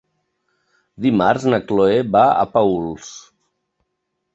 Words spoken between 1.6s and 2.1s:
Cloè